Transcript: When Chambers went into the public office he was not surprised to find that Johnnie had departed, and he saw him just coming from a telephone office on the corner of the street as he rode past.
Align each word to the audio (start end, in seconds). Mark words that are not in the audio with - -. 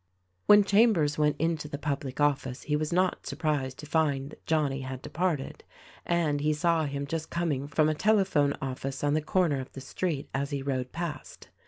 When 0.47 0.63
Chambers 0.63 1.19
went 1.19 1.35
into 1.37 1.67
the 1.67 1.77
public 1.77 2.19
office 2.19 2.63
he 2.63 2.75
was 2.75 2.91
not 2.91 3.27
surprised 3.27 3.77
to 3.77 3.85
find 3.85 4.31
that 4.31 4.43
Johnnie 4.47 4.81
had 4.81 5.03
departed, 5.03 5.63
and 6.07 6.39
he 6.41 6.53
saw 6.53 6.85
him 6.85 7.05
just 7.05 7.29
coming 7.29 7.67
from 7.67 7.87
a 7.87 7.93
telephone 7.93 8.55
office 8.63 9.03
on 9.03 9.13
the 9.13 9.21
corner 9.21 9.59
of 9.59 9.73
the 9.73 9.79
street 9.81 10.27
as 10.33 10.49
he 10.49 10.63
rode 10.63 10.91
past. 10.91 11.49